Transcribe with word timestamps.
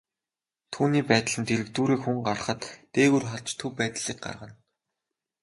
Түүний 0.73 1.03
байдал 1.09 1.37
нь 1.39 1.47
дэргэдүүрээ 1.49 1.99
хүн 2.01 2.17
гарахад, 2.27 2.61
дээгүүр 2.93 3.23
харж 3.29 3.47
төв 3.59 3.71
байдлыг 3.79 4.17
гаргана. 4.25 4.55